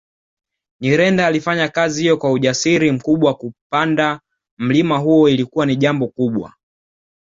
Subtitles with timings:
[0.81, 4.21] Nyirenda alifanya kazi hiyo kwa ujasiri mkubwa kupanda
[4.57, 6.53] mlima huo ilikuwa ni jambo kubwa